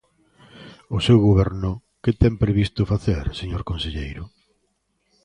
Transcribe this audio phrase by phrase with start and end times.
[0.95, 1.71] O seu goberno
[2.03, 4.23] ¿que ten previsto facer, señor conselleiro?